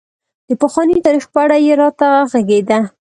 [0.47, 2.79] د پخواني تاريخ په اړه یې راته غږېده.